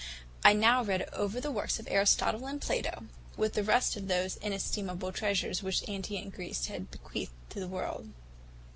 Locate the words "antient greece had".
5.87-6.89